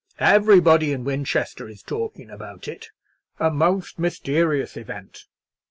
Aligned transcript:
Everybody 0.17 0.91
in 0.93 1.03
Winchester 1.03 1.69
is 1.69 1.83
talking 1.83 2.31
about 2.31 2.67
it; 2.67 2.89
a 3.39 3.51
most 3.51 3.99
mysterious 3.99 4.75
event! 4.75 5.25